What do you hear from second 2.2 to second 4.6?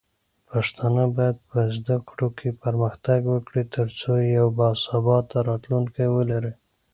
کې پرمختګ وکړي، ترڅو یو